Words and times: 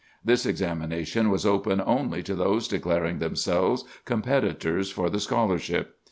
This 0.25 0.47
examination 0.47 1.29
was 1.29 1.45
open 1.45 1.79
only 1.79 2.23
to 2.23 2.33
those 2.33 2.67
declaring 2.67 3.19
themselves 3.19 3.83
competitors 4.03 4.89
for 4.89 5.11
the 5.11 5.19
scholarship. 5.19 5.99